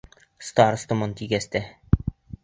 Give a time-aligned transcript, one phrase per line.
[0.45, 1.61] Старостамын тигәс тә...